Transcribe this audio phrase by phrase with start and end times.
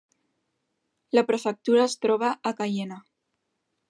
[1.17, 2.99] La prefectura es troba a Caiena.